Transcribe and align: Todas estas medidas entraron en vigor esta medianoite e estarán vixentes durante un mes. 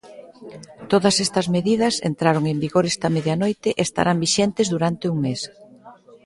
Todas 0.91 1.15
estas 1.25 1.47
medidas 1.55 1.95
entraron 2.09 2.43
en 2.51 2.57
vigor 2.63 2.85
esta 2.93 3.07
medianoite 3.15 3.69
e 3.73 3.81
estarán 3.87 4.17
vixentes 4.25 4.67
durante 4.73 5.05
un 5.13 5.17
mes. 5.25 5.41